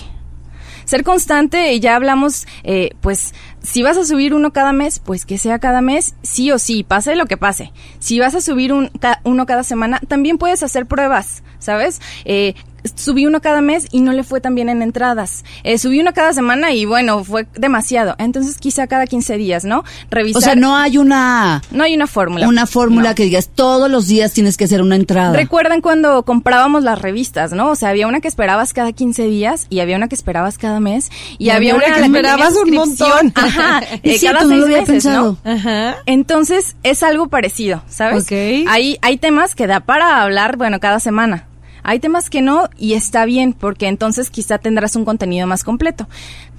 Ser 0.89 1.05
constante, 1.05 1.75
y 1.75 1.81
ya 1.81 1.97
hablamos, 1.97 2.47
eh, 2.65 2.93
pues, 3.03 3.35
si 3.71 3.83
vas 3.83 3.97
a 3.99 4.05
subir 4.05 4.33
uno 4.35 4.53
cada 4.53 4.73
mes, 4.73 4.99
pues 4.99 5.27
que 5.27 5.37
sea 5.39 5.59
cada 5.59 5.81
mes, 5.83 6.15
sí 6.23 6.51
o 6.53 6.59
sí, 6.59 6.85
pase 6.85 7.15
lo 7.17 7.27
que 7.27 7.37
pase. 7.37 7.73
Si 7.99 8.19
vas 8.19 8.35
a 8.35 8.41
subir 8.41 8.73
un, 8.73 8.89
ca- 9.01 9.21
uno 9.25 9.45
cada 9.47 9.63
semana, 9.63 10.01
también 10.09 10.39
puedes 10.39 10.63
hacer 10.63 10.87
pruebas, 10.87 11.43
¿sabes? 11.59 12.01
Eh, 12.25 12.55
subí 12.95 13.27
uno 13.27 13.41
cada 13.43 13.61
mes 13.61 13.87
y 13.91 14.01
no 14.01 14.13
le 14.13 14.23
fue 14.23 14.41
tan 14.41 14.55
bien 14.55 14.69
en 14.69 14.81
entradas. 14.83 15.45
Eh, 15.65 15.79
subí 15.79 16.01
uno 16.01 16.15
cada 16.15 16.33
semana 16.33 16.73
y 16.73 16.87
bueno, 16.87 17.25
fue 17.25 17.47
demasiado. 17.59 18.15
Entonces 18.19 18.57
quizá 18.57 18.87
cada 18.87 19.07
15 19.07 19.37
días, 19.37 19.65
¿no? 19.65 19.83
Revisar. 20.11 20.39
O 20.39 20.45
sea, 20.45 20.55
no 20.55 20.77
hay 20.77 20.97
una, 20.97 21.61
No 21.73 21.83
hay 21.85 21.95
una 21.95 22.07
fórmula. 22.07 22.49
una 22.49 22.67
fórmula 22.67 23.11
No. 23.11 23.15
que 23.17 23.25
digas 23.25 23.51
todos 23.55 23.91
los 23.91 24.07
días 24.07 24.33
tienes 24.33 24.57
que 24.57 24.65
hacer 24.65 24.81
una 24.81 24.95
entrada. 24.95 25.35
Recuerdan 25.37 25.81
cuando 25.83 26.23
comprábamos 26.23 26.85
las 26.85 27.03
revistas, 27.03 27.53
¿no? 27.53 27.69
O 27.71 27.75
sea, 27.75 27.89
había 27.91 28.07
una 28.07 28.21
que 28.21 28.29
esperabas 28.29 28.73
cada 28.73 28.93
15 28.93 29.25
días 29.27 29.67
y 29.69 29.81
había 29.81 29.97
una 29.97 30.09
que 30.09 30.15
esperabas 30.15 30.57
cada 30.57 30.79
mes 30.81 31.11
y, 31.37 31.47
Y 31.47 31.51
había, 31.51 31.75
había 31.75 31.89
una 31.89 31.97
que 31.99 32.05
esperabas 32.07 32.55
un 32.65 32.71
montón. 32.75 33.33
Ajá, 33.35 33.58
Es 34.03 34.17
eh, 34.17 34.19
cierto, 34.19 34.41
cada 34.41 34.51
no 34.51 34.57
lo 34.57 34.67
seis 34.67 34.77
había 34.77 34.87
meses, 34.87 35.05
¿no? 35.07 35.37
pensado. 35.37 35.39
Ajá. 35.45 35.97
Entonces 36.07 36.77
es 36.83 37.03
algo 37.03 37.29
parecido, 37.29 37.83
¿sabes? 37.89 38.31
Hay, 38.31 38.99
hay 39.03 39.17
temas 39.19 39.55
que 39.55 39.67
da 39.67 39.81
para 39.81 40.23
hablar, 40.23 40.57
bueno, 40.57 40.81
cada 40.81 41.01
semana. 41.01 41.47
Hay 41.83 42.01
temas 42.01 42.29
que 42.29 42.43
no 42.43 42.69
y 42.77 42.95
está 42.95 43.25
bien 43.25 43.53
porque 43.53 43.87
entonces 43.87 44.31
quizá 44.31 44.59
tendrás 44.59 44.97
un 44.97 45.05
contenido 45.05 45.47
más 45.47 45.65
completo. 45.65 46.09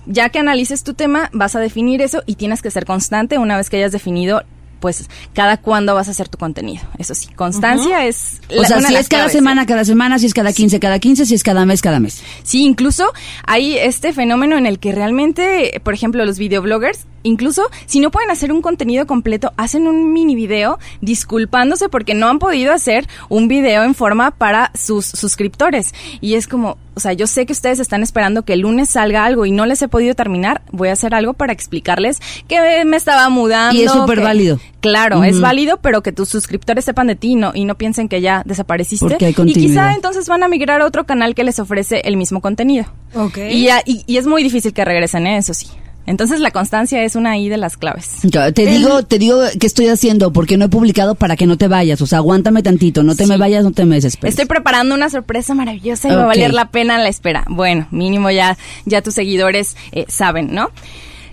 Ya 0.05 0.29
que 0.29 0.39
analices 0.39 0.83
tu 0.83 0.93
tema, 0.93 1.29
vas 1.33 1.55
a 1.55 1.59
definir 1.59 2.01
eso 2.01 2.23
y 2.25 2.35
tienes 2.35 2.61
que 2.61 2.71
ser 2.71 2.85
constante 2.85 3.37
una 3.37 3.57
vez 3.57 3.69
que 3.69 3.77
hayas 3.77 3.91
definido 3.91 4.43
pues 4.79 5.09
cada 5.33 5.57
cuándo 5.57 5.95
vas 5.95 6.07
a 6.07 6.11
hacer 6.11 6.29
tu 6.29 6.37
contenido. 6.37 6.81
Eso 6.97 7.15
sí, 7.15 7.29
constancia 7.35 8.05
es 8.05 8.41
o 8.49 8.63
sea, 8.63 8.77
una 8.77 8.87
si 8.87 8.95
es 8.95 9.07
cada 9.07 9.23
claves, 9.23 9.35
¿eh? 9.35 9.37
semana, 9.37 9.65
cada 9.65 9.85
semana, 9.85 10.19
si 10.19 10.25
es 10.25 10.33
cada 10.33 10.53
15, 10.53 10.79
cada 10.79 10.99
15, 10.99 11.25
si 11.25 11.35
es 11.35 11.43
cada 11.43 11.65
mes, 11.65 11.81
cada 11.81 11.99
mes. 11.99 12.21
Sí, 12.43 12.63
incluso 12.63 13.11
hay 13.45 13.77
este 13.77 14.13
fenómeno 14.13 14.57
en 14.57 14.65
el 14.65 14.79
que 14.79 14.91
realmente, 14.91 15.81
por 15.83 15.93
ejemplo, 15.93 16.25
los 16.25 16.37
videobloggers, 16.37 17.05
incluso 17.23 17.63
si 17.85 17.99
no 17.99 18.11
pueden 18.11 18.31
hacer 18.31 18.51
un 18.51 18.61
contenido 18.61 19.05
completo, 19.07 19.51
hacen 19.57 19.87
un 19.87 20.13
mini 20.13 20.35
video 20.35 20.79
disculpándose 21.01 21.89
porque 21.89 22.13
no 22.13 22.27
han 22.29 22.39
podido 22.39 22.73
hacer 22.73 23.07
un 23.29 23.47
video 23.47 23.83
en 23.83 23.93
forma 23.95 24.31
para 24.31 24.71
sus 24.73 25.05
suscriptores. 25.05 25.93
Y 26.21 26.35
es 26.35 26.47
como, 26.47 26.77
o 26.95 26.99
sea, 26.99 27.13
yo 27.13 27.27
sé 27.27 27.45
que 27.45 27.53
ustedes 27.53 27.79
están 27.79 28.03
esperando 28.03 28.43
que 28.43 28.53
el 28.53 28.61
lunes 28.61 28.89
salga 28.89 29.25
algo 29.25 29.45
y 29.45 29.51
no 29.51 29.65
les 29.65 29.81
he 29.81 29.87
podido 29.87 30.15
terminar, 30.15 30.61
voy 30.71 30.89
a 30.89 30.93
hacer 30.93 31.13
algo 31.13 31.33
para 31.33 31.51
explicarles 31.53 32.19
que 32.47 32.85
me 32.85 32.97
estaba 32.97 33.27
mudando. 33.29 33.75
Y 33.79 33.83
es 33.83 33.91
súper 33.91 34.21
válido. 34.21 34.59
Claro, 34.81 35.23
es 35.25 35.41
válido, 35.41 35.77
pero 35.81 36.01
que 36.01 36.11
tus 36.13 36.29
suscriptores 36.29 36.85
sepan 36.85 37.07
de 37.07 37.15
ti 37.15 37.31
y 37.31 37.35
no, 37.35 37.51
y 37.53 37.65
no 37.65 37.75
piensen 37.75 38.07
que 38.07 38.21
ya 38.21 38.43
desapareciste. 38.45 39.05
Porque 39.05 39.25
hay 39.25 39.31
y 39.31 39.53
quizá 39.53 39.93
entonces 39.93 40.27
van 40.29 40.41
a 40.43 40.47
migrar 40.47 40.81
a 40.81 40.85
otro 40.85 41.05
canal 41.05 41.35
que 41.35 41.43
les 41.43 41.59
ofrece 41.59 42.01
el 42.05 42.15
mismo 42.15 42.39
contenido. 42.39 42.85
Ok. 43.13 43.37
Y, 43.51 43.63
ya- 43.65 43.81
y, 43.85 44.03
y 44.07 44.17
es 44.17 44.25
muy 44.27 44.41
difícil 44.43 44.71
que 44.73 44.85
regresen, 44.85 45.27
¿eh? 45.27 45.37
eso 45.37 45.53
sí. 45.53 45.67
Entonces 46.09 46.39
la 46.39 46.49
constancia 46.49 47.03
es 47.03 47.15
una 47.15 47.31
ahí 47.31 47.49
de 47.49 47.57
las 47.57 47.77
claves. 47.77 48.15
Yo 48.23 48.51
te 48.51 48.65
digo, 48.65 49.03
te 49.03 49.19
digo 49.19 49.41
qué 49.59 49.67
estoy 49.67 49.89
haciendo 49.89 50.33
porque 50.33 50.57
no 50.57 50.65
he 50.65 50.69
publicado 50.69 51.13
para 51.13 51.35
que 51.35 51.45
no 51.45 51.55
te 51.55 51.67
vayas. 51.67 52.01
O 52.01 52.07
sea, 52.07 52.17
aguántame 52.17 52.63
tantito, 52.63 53.03
no 53.03 53.15
te 53.15 53.25
Sí. 53.25 53.29
me 53.29 53.37
vayas, 53.37 53.63
no 53.63 53.71
te 53.71 53.85
me 53.85 53.95
desesperes. 53.95 54.33
Estoy 54.33 54.47
preparando 54.47 54.95
una 54.95 55.11
sorpresa 55.11 55.53
maravillosa 55.53 56.09
y 56.09 56.15
va 56.15 56.23
a 56.23 56.25
valer 56.25 56.51
la 56.51 56.65
pena 56.71 56.97
la 56.97 57.09
espera. 57.09 57.45
Bueno, 57.47 57.87
mínimo 57.91 58.31
ya, 58.31 58.57
ya 58.85 59.03
tus 59.03 59.13
seguidores 59.13 59.75
eh, 59.91 60.05
saben, 60.07 60.51
¿no? 60.51 60.71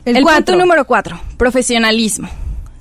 El 0.05 0.19
El, 0.19 0.23
cuatro. 0.25 0.45
punto 0.45 0.61
número 0.61 0.85
cuatro, 0.87 1.19
profesionalismo. 1.39 2.29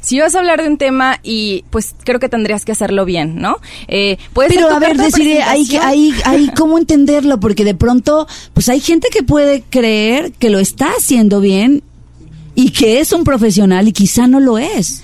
Si 0.06 0.20
vas 0.20 0.36
a 0.36 0.38
hablar 0.40 0.62
de 0.62 0.68
un 0.68 0.78
tema 0.78 1.20
y 1.24 1.66
pues 1.72 1.96
creo 2.04 2.20
que 2.20 2.30
tendrías 2.30 2.64
que 2.64 2.72
hacerlo 2.72 3.06
bien, 3.06 3.38
¿no? 3.38 3.58
Eh, 3.88 4.20
puede 4.34 4.50
ser 4.50 4.60
Pero 4.60 4.76
a 4.76 4.78
ver, 4.78 4.98
decir, 4.98 5.42
ahí, 5.42 5.66
presentación. 5.66 5.84
ahí, 5.84 6.14
ahí, 6.26 6.52
¿cómo 6.56 6.78
entenderlo? 6.78 7.40
Porque 7.40 7.64
de 7.64 7.74
pronto, 7.74 8.28
pues 8.54 8.70
hay 8.70 8.82
gente 8.82 9.08
que 9.12 9.24
puede 9.24 9.64
creer 9.64 10.32
que 10.34 10.52
lo 10.52 10.60
está 10.60 10.90
haciendo 10.96 11.40
bien 11.42 11.82
y 12.54 12.70
que 12.70 13.00
es 13.00 13.14
un 13.14 13.24
profesional 13.24 13.88
y 13.88 13.94
quizá 13.94 14.28
no 14.28 14.40
lo 14.40 14.60
es. 14.60 15.04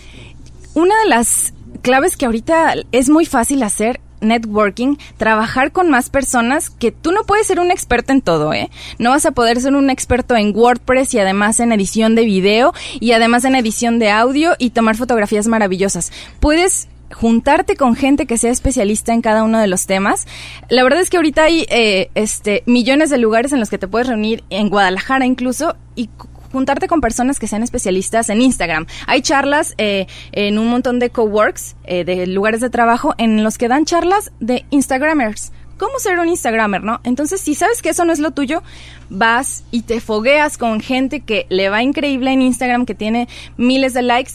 Una 0.75 0.93
de 0.99 1.09
las 1.09 1.51
claves 1.81 2.15
que 2.15 2.27
ahorita 2.27 2.75
es 2.91 3.09
muy 3.09 3.25
fácil 3.25 3.63
hacer 3.63 4.01
networking, 4.21 4.95
trabajar 5.17 5.71
con 5.71 5.89
más 5.89 6.09
personas 6.09 6.69
que 6.69 6.91
tú 6.91 7.11
no 7.11 7.23
puedes 7.23 7.47
ser 7.47 7.59
un 7.59 7.71
experto 7.71 8.13
en 8.13 8.21
todo, 8.21 8.53
¿eh? 8.53 8.69
No 8.99 9.09
vas 9.09 9.25
a 9.25 9.31
poder 9.31 9.59
ser 9.59 9.75
un 9.75 9.89
experto 9.89 10.35
en 10.35 10.55
WordPress 10.55 11.13
y 11.13 11.19
además 11.19 11.59
en 11.59 11.71
edición 11.71 12.15
de 12.15 12.25
video 12.25 12.73
y 12.99 13.11
además 13.11 13.43
en 13.45 13.55
edición 13.55 13.99
de 13.99 14.09
audio 14.11 14.53
y 14.57 14.69
tomar 14.69 14.95
fotografías 14.95 15.47
maravillosas. 15.47 16.11
Puedes 16.39 16.87
juntarte 17.13 17.75
con 17.75 17.95
gente 17.95 18.25
que 18.25 18.37
sea 18.37 18.51
especialista 18.51 19.13
en 19.13 19.21
cada 19.21 19.43
uno 19.43 19.59
de 19.59 19.67
los 19.67 19.85
temas. 19.85 20.27
La 20.69 20.83
verdad 20.83 21.01
es 21.01 21.09
que 21.09 21.17
ahorita 21.17 21.43
hay 21.43 21.65
eh, 21.69 22.09
este 22.15 22.63
millones 22.65 23.09
de 23.09 23.17
lugares 23.17 23.51
en 23.51 23.59
los 23.59 23.69
que 23.69 23.77
te 23.77 23.87
puedes 23.87 24.07
reunir 24.07 24.43
en 24.49 24.69
Guadalajara 24.69 25.25
incluso 25.25 25.75
y 25.95 26.09
juntarte 26.51 26.87
con 26.87 27.01
personas 27.01 27.39
que 27.39 27.47
sean 27.47 27.63
especialistas 27.63 28.29
en 28.29 28.41
Instagram. 28.41 28.85
Hay 29.07 29.21
charlas 29.21 29.73
eh, 29.77 30.07
en 30.31 30.59
un 30.59 30.67
montón 30.67 30.99
de 30.99 31.09
coworks, 31.09 31.75
eh, 31.85 32.03
de 32.03 32.27
lugares 32.27 32.61
de 32.61 32.69
trabajo, 32.69 33.15
en 33.17 33.43
los 33.43 33.57
que 33.57 33.67
dan 33.67 33.85
charlas 33.85 34.31
de 34.39 34.65
Instagramers. 34.69 35.51
¿Cómo 35.77 35.97
ser 35.97 36.19
un 36.19 36.29
Instagramer, 36.29 36.83
no? 36.83 36.99
Entonces, 37.03 37.41
si 37.41 37.55
sabes 37.55 37.81
que 37.81 37.89
eso 37.89 38.05
no 38.05 38.13
es 38.13 38.19
lo 38.19 38.29
tuyo, 38.29 38.61
vas 39.09 39.63
y 39.71 39.81
te 39.81 39.99
fogueas 39.99 40.59
con 40.59 40.79
gente 40.79 41.21
que 41.21 41.47
le 41.49 41.69
va 41.69 41.81
increíble 41.81 42.31
en 42.31 42.43
Instagram, 42.43 42.85
que 42.85 42.93
tiene 42.93 43.27
miles 43.57 43.95
de 43.95 44.03
likes. 44.03 44.33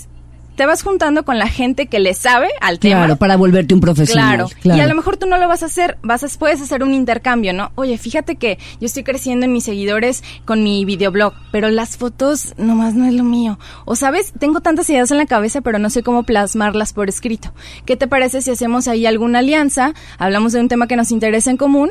Te 0.57 0.67
vas 0.67 0.83
juntando 0.83 1.25
con 1.25 1.39
la 1.39 1.49
gente 1.49 1.87
que 1.87 2.01
le 2.01 2.15
sabe 2.15 2.49
al 2.61 2.79
tema. 2.79 3.01
Claro, 3.01 3.17
para 3.17 3.37
volverte 3.37 3.75
un 3.75 3.81
profesional. 3.81 4.37
Claro. 4.37 4.51
Claro. 4.61 4.79
Y 4.79 4.81
a 4.83 4.87
lo 4.87 4.95
mejor 4.95 5.17
tú 5.17 5.27
no 5.27 5.39
lo 5.39 5.49
vas 5.49 5.63
a 5.63 5.67
hacer, 5.67 5.99
vas 6.03 6.25
a, 6.25 6.39
puedes 6.39 6.61
hacer 6.61 6.83
un 6.83 6.95
intercambio, 6.95 7.53
¿no? 7.53 7.73
Oye, 7.75 7.99
fíjate 7.99 8.37
que 8.37 8.59
yo 8.81 8.87
estoy 8.87 9.05
creciendo 9.05 9.45
en 9.45 9.53
mis 9.53 9.65
seguidores 9.65 10.25
con 10.45 10.65
mi 10.65 10.85
videoblog, 10.85 11.35
pero 11.53 11.69
las 11.69 11.97
fotos 11.97 12.55
nomás 12.57 12.95
no 12.95 13.07
es 13.07 13.15
lo 13.15 13.23
mío. 13.23 13.59
O 13.85 13.97
sabes, 13.97 14.33
tengo 14.39 14.61
tantas 14.61 14.89
ideas 14.91 15.11
en 15.11 15.19
la 15.19 15.27
cabeza, 15.27 15.61
pero 15.61 15.79
no 15.79 15.91
sé 15.91 16.03
cómo 16.03 16.23
plasmarlas 16.23 16.93
por 16.93 17.09
escrito. 17.09 17.53
¿Qué 17.85 17.97
te 17.97 18.09
parece 18.09 18.41
si 18.43 18.51
hacemos 18.51 18.89
ahí 18.89 19.07
alguna 19.07 19.41
alianza? 19.41 19.93
Hablamos 20.19 20.53
de 20.53 20.61
un 20.61 20.69
tema 20.69 20.87
que 20.87 20.97
nos 20.97 21.11
interesa 21.11 21.51
en 21.51 21.57
común 21.57 21.91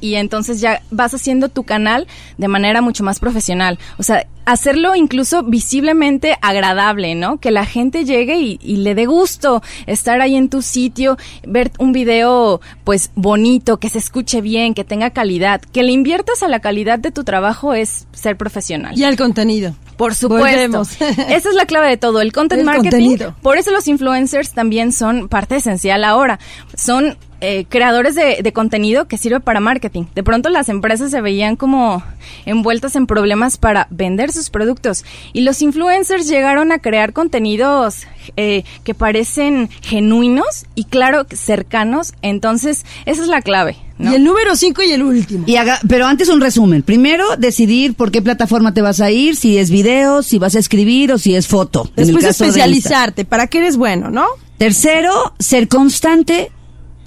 y 0.00 0.14
entonces 0.14 0.60
ya 0.60 0.82
vas 0.90 1.14
haciendo 1.14 1.48
tu 1.48 1.64
canal 1.64 2.06
de 2.36 2.48
manera 2.48 2.80
mucho 2.80 3.04
más 3.04 3.18
profesional. 3.18 3.78
O 3.98 4.02
sea, 4.02 4.26
hacerlo 4.44 4.94
incluso 4.94 5.42
visiblemente 5.42 6.36
agradable, 6.40 7.14
¿no? 7.14 7.38
Que 7.38 7.50
la 7.50 7.66
gente 7.66 8.04
llegue 8.04 8.38
y, 8.38 8.58
y 8.62 8.76
le 8.78 8.94
dé 8.94 9.06
gusto 9.06 9.62
estar 9.86 10.20
ahí 10.20 10.36
en 10.36 10.48
tu 10.48 10.62
sitio, 10.62 11.18
ver 11.46 11.70
un 11.78 11.92
video 11.92 12.60
pues 12.84 13.10
bonito, 13.14 13.78
que 13.78 13.90
se 13.90 13.98
escuche 13.98 14.40
bien, 14.40 14.74
que 14.74 14.84
tenga 14.84 15.10
calidad. 15.10 15.60
Que 15.60 15.82
le 15.82 15.92
inviertas 15.92 16.42
a 16.42 16.48
la 16.48 16.60
calidad 16.60 16.98
de 16.98 17.10
tu 17.10 17.24
trabajo 17.24 17.74
es 17.74 18.06
ser 18.12 18.36
profesional. 18.36 18.98
Y 18.98 19.04
al 19.04 19.16
contenido. 19.16 19.74
Por 19.98 20.14
supuesto. 20.14 20.46
Volvemos. 20.46 20.92
Esa 21.00 21.48
es 21.48 21.54
la 21.54 21.66
clave 21.66 21.88
de 21.88 21.96
todo, 21.96 22.20
el 22.20 22.32
content 22.32 22.60
El 22.60 22.66
marketing. 22.66 22.90
contenido. 22.90 23.34
Por 23.42 23.58
eso 23.58 23.72
los 23.72 23.88
influencers 23.88 24.52
también 24.52 24.92
son 24.92 25.28
parte 25.28 25.56
esencial 25.56 26.04
ahora. 26.04 26.38
Son 26.76 27.18
eh, 27.40 27.66
creadores 27.68 28.14
de, 28.14 28.38
de 28.42 28.52
contenido 28.52 29.06
que 29.06 29.18
sirve 29.18 29.40
para 29.40 29.60
marketing. 29.60 30.04
De 30.14 30.22
pronto 30.22 30.48
las 30.48 30.68
empresas 30.68 31.10
se 31.10 31.20
veían 31.20 31.56
como 31.56 32.02
envueltas 32.46 32.96
en 32.96 33.06
problemas 33.06 33.56
para 33.58 33.86
vender 33.90 34.32
sus 34.32 34.50
productos. 34.50 35.04
Y 35.32 35.42
los 35.42 35.62
influencers 35.62 36.28
llegaron 36.28 36.72
a 36.72 36.78
crear 36.78 37.12
contenidos 37.12 38.06
eh, 38.36 38.64
que 38.84 38.94
parecen 38.94 39.68
genuinos 39.82 40.66
y 40.74 40.84
claro, 40.84 41.26
cercanos. 41.30 42.12
Entonces, 42.22 42.84
esa 43.06 43.22
es 43.22 43.28
la 43.28 43.40
clave. 43.42 43.76
¿no? 43.98 44.12
Y 44.12 44.16
el 44.16 44.24
número 44.24 44.54
5 44.54 44.82
y 44.82 44.92
el 44.92 45.02
último. 45.02 45.44
Y 45.46 45.56
haga, 45.56 45.80
pero 45.88 46.06
antes 46.06 46.28
un 46.28 46.40
resumen. 46.40 46.82
Primero, 46.82 47.36
decidir 47.36 47.94
por 47.94 48.10
qué 48.10 48.22
plataforma 48.22 48.74
te 48.74 48.82
vas 48.82 49.00
a 49.00 49.10
ir, 49.10 49.36
si 49.36 49.58
es 49.58 49.70
video, 49.70 50.22
si 50.22 50.38
vas 50.38 50.54
a 50.54 50.58
escribir 50.58 51.12
o 51.12 51.18
si 51.18 51.34
es 51.34 51.46
foto. 51.46 51.90
en 51.96 52.08
el 52.08 52.14
Después 52.14 52.24
especializarte. 52.24 53.24
¿Para 53.24 53.46
qué 53.46 53.58
eres 53.58 53.76
bueno, 53.76 54.10
no? 54.10 54.26
Tercero, 54.58 55.34
ser 55.38 55.68
constante. 55.68 56.50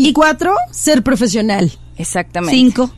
Y 0.07 0.13
cuatro, 0.13 0.55
ser 0.71 1.03
profesional. 1.03 1.71
Exactamente. 1.97 2.55
Cinco. 2.55 2.91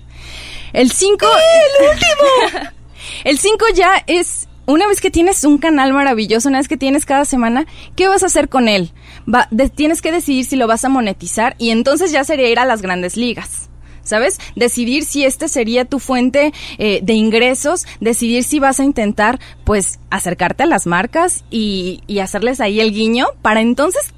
El 0.71 0.91
5. 0.91 1.25
¡El 1.25 1.89
último! 1.91 2.69
el 3.25 3.37
5 3.37 3.65
ya 3.75 4.03
es. 4.07 4.47
Una 4.65 4.87
vez 4.87 5.01
que 5.01 5.11
tienes 5.11 5.43
un 5.43 5.57
canal 5.57 5.91
maravilloso, 5.91 6.47
una 6.47 6.57
vez 6.59 6.69
que 6.69 6.77
tienes 6.77 7.05
cada 7.05 7.25
semana, 7.25 7.65
¿qué 7.97 8.07
vas 8.07 8.23
a 8.23 8.27
hacer 8.27 8.47
con 8.47 8.69
él? 8.69 8.91
Va, 9.31 9.49
de- 9.51 9.69
tienes 9.69 10.01
que 10.01 10.11
decidir 10.13 10.45
si 10.45 10.55
lo 10.55 10.67
vas 10.67 10.85
a 10.85 10.89
monetizar 10.89 11.55
y 11.57 11.71
entonces 11.71 12.11
ya 12.13 12.23
sería 12.23 12.49
ir 12.49 12.59
a 12.59 12.65
las 12.65 12.81
grandes 12.81 13.17
ligas. 13.17 13.69
¿Sabes? 14.05 14.39
Decidir 14.55 15.05
si 15.05 15.23
este 15.25 15.47
sería 15.47 15.85
tu 15.85 15.99
fuente 15.99 16.53
eh, 16.77 16.99
de 17.03 17.13
ingresos, 17.13 17.85
decidir 18.01 18.43
si 18.43 18.59
vas 18.59 18.79
a 18.81 18.83
intentar, 18.83 19.39
pues, 19.63 19.99
acercarte 20.09 20.63
a 20.63 20.65
las 20.65 20.87
marcas 20.87 21.43
y, 21.49 22.01
y 22.07 22.19
hacerles 22.19 22.59
ahí 22.59 22.81
el 22.81 22.91
guiño 22.93 23.27
para 23.41 23.61
entonces 23.61 24.13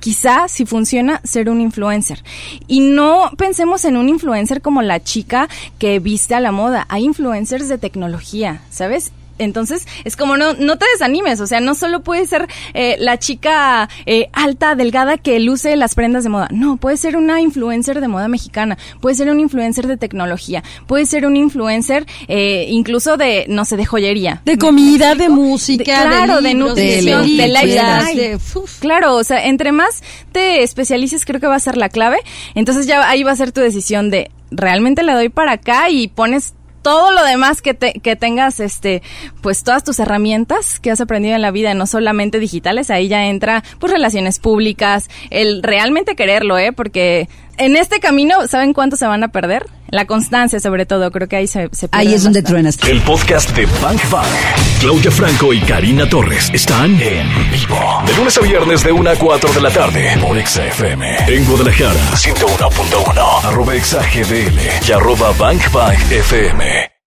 quizá 0.00 0.48
si 0.48 0.66
funciona 0.66 1.20
ser 1.24 1.50
un 1.50 1.60
influencer. 1.60 2.22
Y 2.66 2.80
no 2.80 3.30
pensemos 3.36 3.84
en 3.84 3.96
un 3.96 4.08
influencer 4.08 4.62
como 4.62 4.82
la 4.82 5.02
chica 5.02 5.48
que 5.78 5.98
viste 5.98 6.34
a 6.34 6.40
la 6.40 6.52
moda. 6.52 6.86
Hay 6.88 7.04
influencers 7.04 7.68
de 7.68 7.78
tecnología, 7.78 8.62
¿sabes? 8.70 9.12
Entonces, 9.38 9.86
es 10.04 10.16
como 10.16 10.36
no, 10.36 10.54
no 10.54 10.78
te 10.78 10.86
desanimes, 10.92 11.40
o 11.40 11.46
sea, 11.46 11.60
no 11.60 11.74
solo 11.74 12.02
puede 12.02 12.26
ser 12.26 12.48
eh, 12.74 12.96
la 12.98 13.18
chica 13.18 13.88
eh, 14.06 14.28
alta, 14.32 14.74
delgada 14.74 15.18
que 15.18 15.40
luce 15.40 15.76
las 15.76 15.94
prendas 15.94 16.24
de 16.24 16.30
moda, 16.30 16.48
no, 16.50 16.76
puede 16.76 16.96
ser 16.96 17.16
una 17.16 17.40
influencer 17.40 18.00
de 18.00 18.08
moda 18.08 18.28
mexicana, 18.28 18.78
puede 19.00 19.16
ser 19.16 19.30
un 19.30 19.40
influencer 19.40 19.86
de 19.86 19.96
tecnología, 19.96 20.62
puede 20.86 21.06
ser 21.06 21.26
un 21.26 21.36
influencer 21.36 22.06
eh, 22.28 22.66
incluso 22.68 23.16
de, 23.16 23.46
no 23.48 23.64
sé, 23.64 23.76
de 23.76 23.86
joyería. 23.86 24.42
De 24.44 24.52
¿Me 24.52 24.58
comida, 24.58 25.14
de 25.14 25.28
música, 25.28 25.84
claro, 25.84 26.40
de, 26.40 26.54
libros, 26.54 26.70
nutrición, 26.70 27.36
de, 27.36 27.48
lifestyle. 27.48 28.16
de- 28.16 28.36
uf. 28.36 28.78
Claro, 28.80 29.16
o 29.16 29.24
sea, 29.24 29.46
entre 29.46 29.72
más 29.72 30.02
te 30.32 30.62
especialices, 30.62 31.24
creo 31.24 31.40
que 31.40 31.46
va 31.46 31.56
a 31.56 31.60
ser 31.60 31.76
la 31.76 31.88
clave. 31.88 32.18
Entonces 32.54 32.86
ya 32.86 33.08
ahí 33.08 33.22
va 33.22 33.32
a 33.32 33.36
ser 33.36 33.52
tu 33.52 33.60
decisión 33.60 34.10
de 34.10 34.30
realmente 34.50 35.02
le 35.02 35.12
doy 35.12 35.28
para 35.28 35.52
acá 35.52 35.90
y 35.90 36.08
pones 36.08 36.54
todo 36.82 37.12
lo 37.12 37.24
demás 37.24 37.62
que, 37.62 37.74
te, 37.74 37.94
que 37.94 38.16
tengas, 38.16 38.60
este, 38.60 39.02
pues 39.42 39.62
todas 39.64 39.84
tus 39.84 39.98
herramientas 39.98 40.80
que 40.80 40.90
has 40.90 41.00
aprendido 41.00 41.34
en 41.34 41.42
la 41.42 41.50
vida, 41.50 41.74
no 41.74 41.86
solamente 41.86 42.38
digitales, 42.38 42.90
ahí 42.90 43.08
ya 43.08 43.26
entra, 43.26 43.62
pues 43.78 43.92
relaciones 43.92 44.38
públicas, 44.38 45.08
el 45.30 45.62
realmente 45.62 46.16
quererlo, 46.16 46.58
¿eh? 46.58 46.72
Porque 46.72 47.28
en 47.58 47.76
este 47.76 48.00
camino, 48.00 48.46
¿saben 48.46 48.72
cuánto 48.72 48.96
se 48.96 49.06
van 49.06 49.22
a 49.22 49.28
perder? 49.28 49.66
La 49.90 50.06
constancia, 50.06 50.60
sobre 50.60 50.84
todo, 50.86 51.10
creo 51.10 51.28
que 51.28 51.36
ahí 51.36 51.46
se, 51.46 51.68
se 51.72 51.88
Ahí 51.92 52.12
es 52.12 52.22
donde 52.22 52.42
truenas. 52.42 52.78
El 52.86 53.00
podcast 53.02 53.54
de 53.56 53.66
Bank 53.82 54.00
Bank. 54.10 54.26
Claudia 54.80 55.10
Franco 55.10 55.52
y 55.52 55.60
Karina 55.60 56.08
Torres 56.08 56.50
están 56.52 57.00
en 57.00 57.26
vivo. 57.50 58.02
De 58.06 58.14
lunes 58.16 58.36
a 58.36 58.40
viernes 58.42 58.84
de 58.84 58.92
1 58.92 59.10
a 59.10 59.16
4 59.16 59.52
de 59.52 59.60
la 59.60 59.70
tarde 59.70 60.18
por 60.20 60.36
Exa 60.36 60.66
FM. 60.66 61.16
En 61.28 61.44
Guadalajara, 61.46 62.00
101.1. 62.12 63.44
Arroba 63.44 63.74
Exa 63.74 64.02
GDL 64.02 64.88
y 64.88 64.92
arroba 64.92 65.32
Bank 65.38 65.72
Bank 65.72 65.98
FM. 66.10 66.97